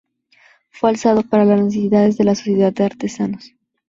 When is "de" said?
2.17-2.23, 2.73-2.85